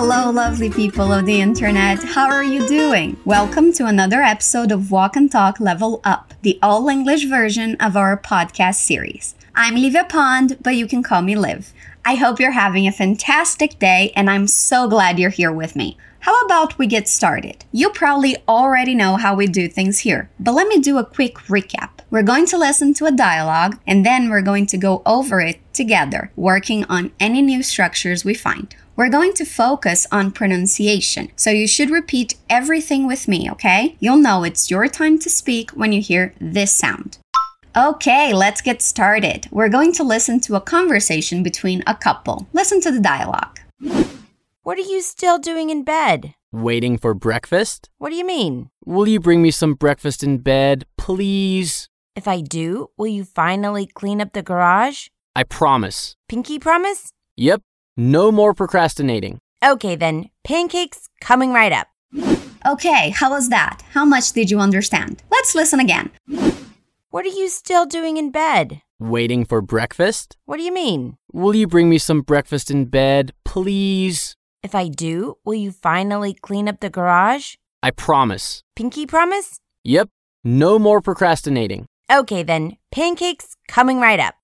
[0.00, 2.00] Hello, lovely people of the internet.
[2.00, 3.16] How are you doing?
[3.24, 7.96] Welcome to another episode of Walk and Talk Level Up, the all English version of
[7.96, 9.34] our podcast series.
[9.56, 11.72] I'm Livia Pond, but you can call me Liv.
[12.08, 15.98] I hope you're having a fantastic day, and I'm so glad you're here with me.
[16.20, 17.66] How about we get started?
[17.70, 21.34] You probably already know how we do things here, but let me do a quick
[21.48, 21.90] recap.
[22.08, 25.60] We're going to listen to a dialogue and then we're going to go over it
[25.74, 28.74] together, working on any new structures we find.
[28.96, 33.96] We're going to focus on pronunciation, so you should repeat everything with me, okay?
[34.00, 37.18] You'll know it's your time to speak when you hear this sound.
[37.78, 39.46] Okay, let's get started.
[39.52, 42.48] We're going to listen to a conversation between a couple.
[42.52, 43.60] Listen to the dialogue.
[44.64, 46.34] What are you still doing in bed?
[46.50, 47.88] Waiting for breakfast?
[47.98, 48.70] What do you mean?
[48.84, 51.88] Will you bring me some breakfast in bed, please?
[52.16, 55.06] If I do, will you finally clean up the garage?
[55.36, 56.16] I promise.
[56.28, 57.12] Pinky promise?
[57.36, 57.62] Yep,
[57.96, 59.38] no more procrastinating.
[59.64, 61.86] Okay then, pancakes coming right up.
[62.66, 63.82] Okay, how was that?
[63.92, 65.22] How much did you understand?
[65.30, 66.10] Let's listen again.
[67.10, 68.82] What are you still doing in bed?
[68.98, 70.36] Waiting for breakfast?
[70.44, 71.16] What do you mean?
[71.32, 74.36] Will you bring me some breakfast in bed, please?
[74.62, 77.54] If I do, will you finally clean up the garage?
[77.82, 78.62] I promise.
[78.76, 79.58] Pinky promise?
[79.84, 80.10] Yep,
[80.44, 81.86] no more procrastinating.
[82.12, 84.34] Okay then, pancakes coming right up.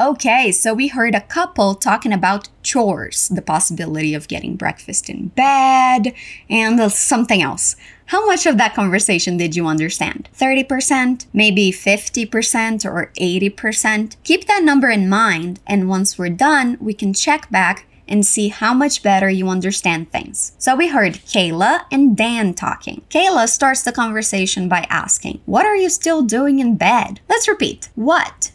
[0.00, 5.28] Okay, so we heard a couple talking about chores, the possibility of getting breakfast in
[5.28, 6.14] bed,
[6.48, 7.76] and something else.
[8.12, 10.28] How much of that conversation did you understand?
[10.38, 14.16] 30%, maybe 50%, or 80%?
[14.22, 18.48] Keep that number in mind, and once we're done, we can check back and see
[18.48, 20.52] how much better you understand things.
[20.58, 23.00] So we heard Kayla and Dan talking.
[23.08, 27.20] Kayla starts the conversation by asking, What are you still doing in bed?
[27.30, 27.88] Let's repeat.
[27.94, 28.52] What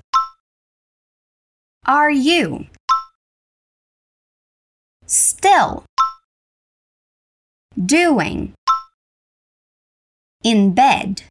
[1.83, 2.67] are you
[5.07, 5.83] still
[7.83, 8.53] doing
[10.47, 11.23] in bed?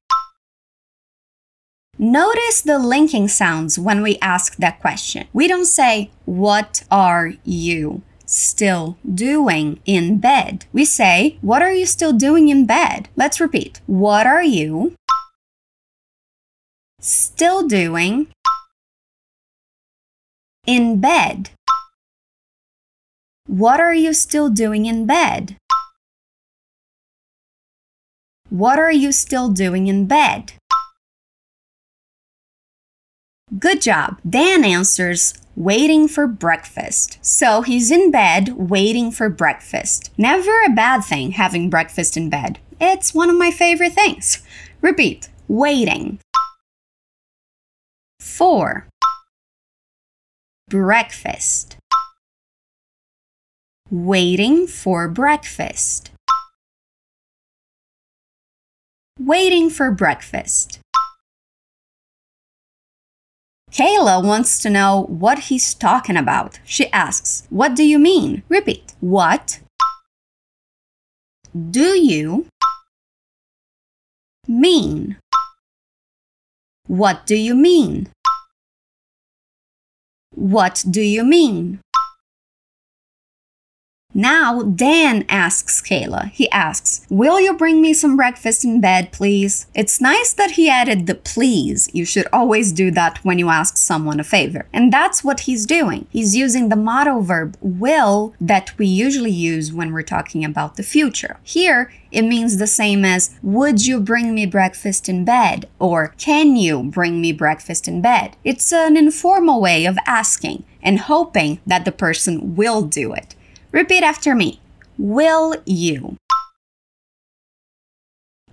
[1.98, 5.26] Notice the linking sounds when we ask that question.
[5.32, 10.66] We don't say, What are you still doing in bed?
[10.74, 13.08] We say, What are you still doing in bed?
[13.16, 13.80] Let's repeat.
[13.86, 14.94] What are you
[17.00, 18.26] still doing
[20.66, 21.48] in bed?
[23.46, 25.56] What are you still doing in bed?
[28.50, 30.52] What are you still doing in bed?
[33.58, 34.20] Good job.
[34.28, 37.18] Dan answers, waiting for breakfast.
[37.22, 40.10] So he's in bed waiting for breakfast.
[40.16, 42.60] Never a bad thing having breakfast in bed.
[42.80, 44.44] It's one of my favorite things.
[44.80, 46.20] Repeat waiting
[48.20, 48.86] for
[50.68, 51.76] breakfast.
[53.90, 56.10] Waiting for breakfast.
[59.18, 60.78] Waiting for breakfast.
[63.72, 66.60] Kayla wants to know what he's talking about.
[66.66, 68.42] She asks, What do you mean?
[68.50, 68.92] Repeat.
[69.00, 69.60] What
[71.70, 72.46] do you
[74.46, 75.16] mean?
[76.86, 78.08] What do you mean?
[80.34, 81.80] What do you mean?
[84.16, 86.30] Now Dan asks Kayla.
[86.30, 89.66] He asks, Will you bring me some breakfast in bed, please?
[89.74, 91.90] It's nice that he added the please.
[91.92, 94.64] You should always do that when you ask someone a favor.
[94.72, 96.06] And that's what he's doing.
[96.08, 100.82] He's using the modal verb will that we usually use when we're talking about the
[100.82, 101.36] future.
[101.42, 105.68] Here, it means the same as Would you bring me breakfast in bed?
[105.78, 108.34] or Can you bring me breakfast in bed?
[108.44, 113.34] It's an informal way of asking and hoping that the person will do it.
[113.76, 114.58] Repeat after me.
[114.96, 116.16] Will you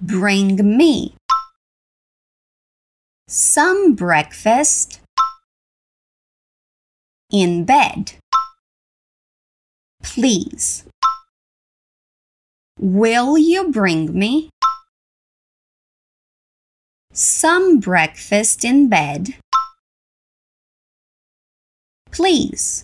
[0.01, 1.15] bring me
[3.29, 4.99] some breakfast
[7.31, 8.15] in bed?
[10.01, 10.83] Please.
[12.77, 14.49] Will you bring me
[17.13, 19.35] some breakfast in bed?
[22.11, 22.83] Please.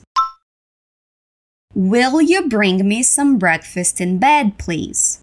[1.79, 5.21] Will you bring me some breakfast in bed, please?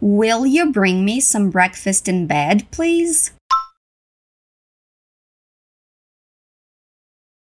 [0.00, 3.32] Will you bring me some breakfast in bed, please?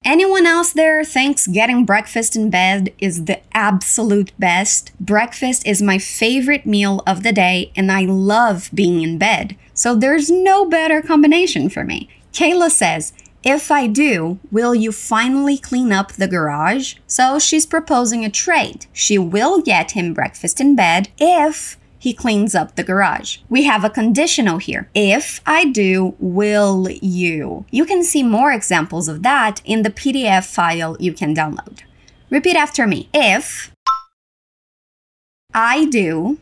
[0.06, 4.90] Anyone else there thinks getting breakfast in bed is the absolute best?
[4.98, 9.94] Breakfast is my favorite meal of the day and I love being in bed, so
[9.94, 12.08] there's no better combination for me.
[12.32, 13.12] Kayla says,
[13.44, 16.94] If I do, will you finally clean up the garage?
[17.08, 18.86] So she's proposing a trade.
[18.92, 23.38] She will get him breakfast in bed if he cleans up the garage.
[23.48, 24.88] We have a conditional here.
[24.94, 27.64] If I do, will you?
[27.70, 31.80] You can see more examples of that in the PDF file you can download.
[32.30, 33.08] Repeat after me.
[33.12, 33.72] If
[35.52, 36.38] I do,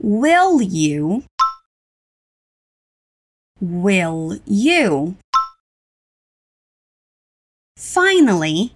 [0.00, 1.24] will you?
[3.62, 5.14] Will you?
[7.76, 8.74] Finally,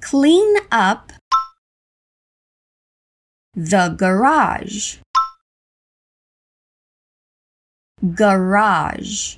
[0.00, 1.12] clean up
[3.54, 4.98] the garage.
[8.14, 9.36] Garage.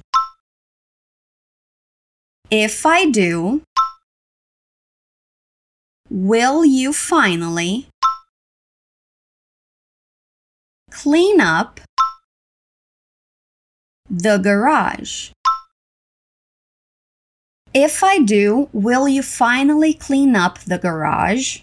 [2.51, 3.63] If I do,
[6.11, 7.89] will you finally
[10.91, 11.81] clean up
[14.13, 15.31] the garage?
[17.73, 21.63] If I do, will you finally clean up the garage?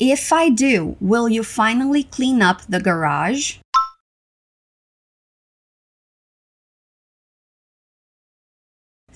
[0.00, 3.58] If I do, will you finally clean up the garage?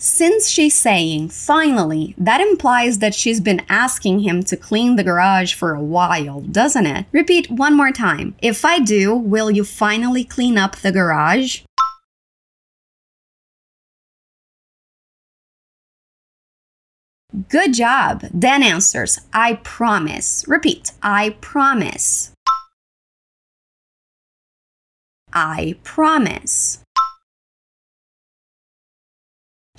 [0.01, 5.55] Since she's saying finally, that implies that she's been asking him to clean the garage
[5.55, 7.07] for a while, doesn't it?
[7.11, 8.37] Repeat one more time.
[8.41, 11.63] If I do, will you finally clean up the garage?
[17.49, 18.25] Good job.
[18.39, 20.45] Dan answers, I promise.
[20.47, 22.31] Repeat, I promise.
[25.33, 26.79] I promise.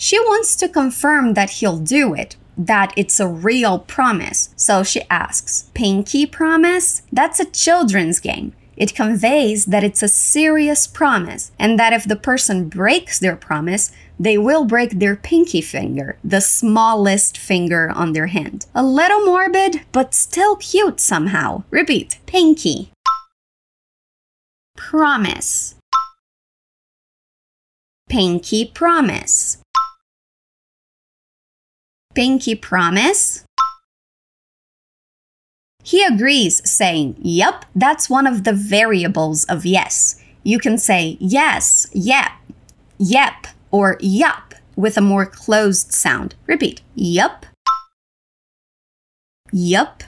[0.02, 4.54] She wants to confirm that he'll do it, that it's a real promise.
[4.56, 7.02] So she asks, Pinky promise?
[7.12, 8.54] That's a children's game.
[8.78, 13.92] It conveys that it's a serious promise and that if the person breaks their promise,
[14.18, 18.68] they will break their pinky finger, the smallest finger on their hand.
[18.74, 21.64] A little morbid, but still cute somehow.
[21.72, 22.94] Repeat pinky.
[24.78, 25.76] Promise.
[28.08, 29.58] Pinky promise.
[32.20, 33.46] Pinky promise?
[35.86, 40.22] He agrees, saying, Yep, that's one of the variables of yes.
[40.44, 42.32] You can say yes, yep,
[42.98, 46.36] yep, or yup with a more closed sound.
[46.46, 47.46] Repeat, yup,
[49.54, 50.04] yup.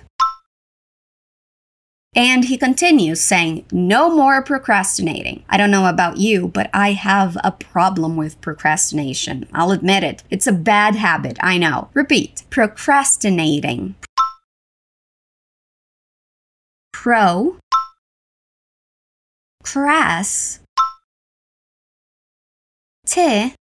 [2.13, 5.45] And he continues saying, No more procrastinating.
[5.49, 9.47] I don't know about you, but I have a problem with procrastination.
[9.53, 10.23] I'll admit it.
[10.29, 11.89] It's a bad habit, I know.
[11.93, 13.95] Repeat, procrastinating.
[16.91, 17.57] Pro,
[19.63, 20.59] crass,
[23.07, 23.55] t,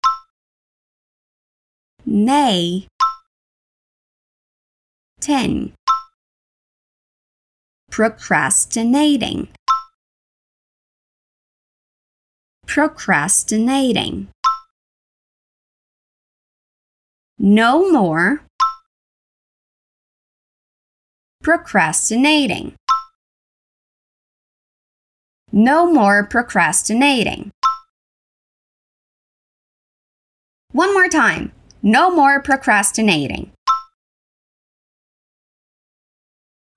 [2.05, 2.87] nay,
[5.19, 5.73] ten
[7.97, 9.47] procrastinating.
[12.67, 14.27] Procrastinating.
[17.39, 18.41] No more.
[21.41, 22.75] Procrastinating.
[25.51, 27.49] No more procrastinating.
[30.71, 31.51] One more time.
[31.81, 33.56] No more procrastinating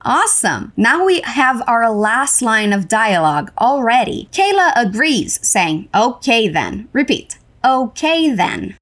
[0.03, 0.73] Awesome!
[0.79, 4.31] Now we have our last line of dialogue already.
[4.33, 6.89] Kayla agrees, saying, Okay then.
[6.95, 7.39] Repeat.
[7.63, 8.79] Okay then.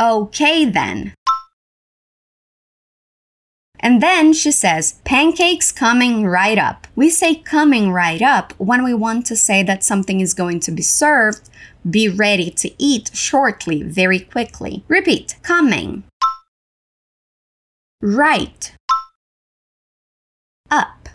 [0.00, 1.14] Okay then.
[3.78, 6.86] And then she says, pancakes coming right up.
[6.96, 10.72] We say coming right up when we want to say that something is going to
[10.72, 11.48] be served,
[11.88, 14.84] be ready to eat shortly, very quickly.
[14.88, 16.04] Repeat, coming
[18.00, 18.72] right.
[20.70, 21.08] Up.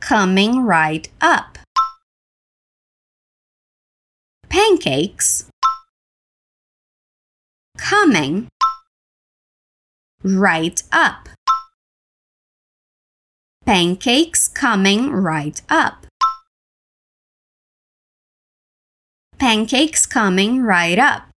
[0.00, 1.58] Coming right up.
[4.48, 5.48] Pancakes.
[7.78, 8.48] Coming
[10.22, 11.28] right up.
[13.64, 16.06] Pancakes coming right up.
[19.38, 21.31] Pancakes coming right up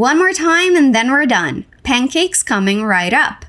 [0.00, 1.66] One more time and then we're done.
[1.82, 3.44] Pancakes coming right up.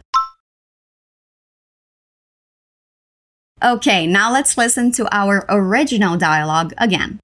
[3.63, 7.21] Okay, now let's listen to our original dialogue again.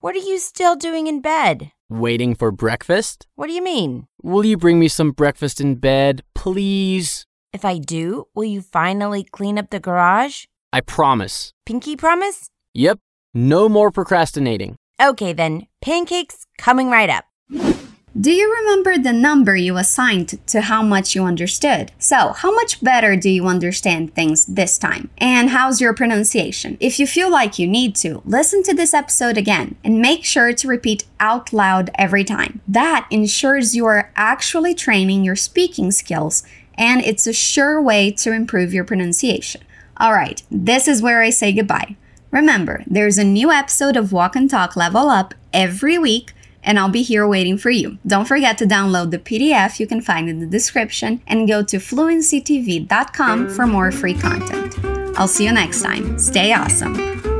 [0.00, 1.70] What are you still doing in bed?
[1.88, 3.28] Waiting for breakfast?
[3.36, 4.08] What do you mean?
[4.24, 7.24] Will you bring me some breakfast in bed, please?
[7.52, 10.46] If I do, will you finally clean up the garage?
[10.72, 11.52] I promise.
[11.64, 12.50] Pinky promise?
[12.74, 12.98] Yep,
[13.34, 14.74] no more procrastinating.
[15.00, 17.81] Okay then, pancakes coming right up.
[18.20, 21.92] Do you remember the number you assigned to how much you understood?
[21.98, 25.08] So, how much better do you understand things this time?
[25.16, 26.76] And how's your pronunciation?
[26.78, 30.52] If you feel like you need to, listen to this episode again and make sure
[30.52, 32.60] to repeat out loud every time.
[32.68, 36.42] That ensures you are actually training your speaking skills
[36.76, 39.62] and it's a sure way to improve your pronunciation.
[39.96, 41.96] All right, this is where I say goodbye.
[42.30, 46.88] Remember, there's a new episode of Walk and Talk Level Up every week and I'll
[46.88, 47.98] be here waiting for you.
[48.06, 51.76] Don't forget to download the PDF you can find in the description and go to
[51.78, 54.78] fluencytv.com for more free content.
[55.18, 56.18] I'll see you next time.
[56.18, 57.31] Stay awesome.